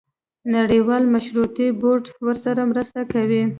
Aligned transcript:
نړیوال 0.55 1.03
مشورتي 1.13 1.67
بورډ 1.79 2.03
ورسره 2.27 2.61
مرسته 2.71 3.01
کوي. 3.13 3.43